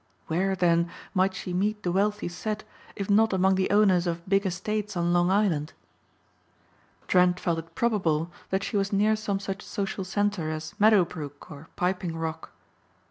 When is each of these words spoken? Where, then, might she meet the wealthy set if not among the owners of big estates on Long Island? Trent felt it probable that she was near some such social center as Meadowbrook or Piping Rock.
Where, 0.25 0.55
then, 0.55 0.89
might 1.13 1.35
she 1.35 1.53
meet 1.53 1.83
the 1.83 1.91
wealthy 1.91 2.27
set 2.27 2.63
if 2.95 3.07
not 3.07 3.33
among 3.33 3.53
the 3.53 3.69
owners 3.69 4.07
of 4.07 4.27
big 4.27 4.47
estates 4.47 4.97
on 4.97 5.13
Long 5.13 5.29
Island? 5.29 5.73
Trent 7.07 7.39
felt 7.39 7.59
it 7.59 7.75
probable 7.75 8.31
that 8.49 8.63
she 8.63 8.77
was 8.77 8.91
near 8.91 9.15
some 9.15 9.39
such 9.39 9.61
social 9.61 10.03
center 10.03 10.49
as 10.49 10.73
Meadowbrook 10.79 11.51
or 11.51 11.67
Piping 11.75 12.17
Rock. 12.17 12.49